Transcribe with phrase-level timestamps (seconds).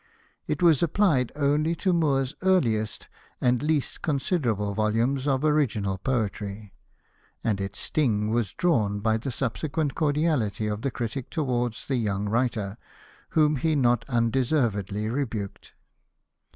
[0.47, 3.07] It was applied only to Moore's earliest
[3.39, 6.73] and least considerable volumes of original poetry,
[7.43, 12.27] and its sting was drawn by the subsequent cordiality of the critic towards the young
[12.27, 12.79] writer
[13.37, 15.73] whom he not undeservedly rebuked.